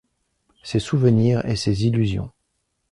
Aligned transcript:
Ces 0.63 0.79
souvenirs 0.79 1.45
et 1.45 1.55
ces 1.55 1.85
illusions. 1.85 2.31